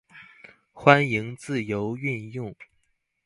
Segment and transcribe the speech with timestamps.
[0.73, 2.55] 歡迎自由運用